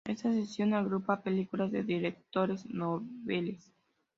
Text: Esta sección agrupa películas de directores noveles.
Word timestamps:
Esta 0.07 0.33
sección 0.33 0.73
agrupa 0.73 1.21
películas 1.21 1.71
de 1.71 1.83
directores 1.83 2.65
noveles. 2.65 3.71